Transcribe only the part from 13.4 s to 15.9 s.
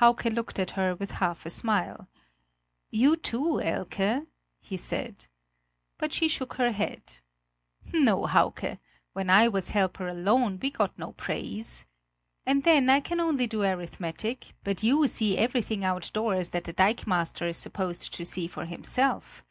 do arithmetic; but you see everything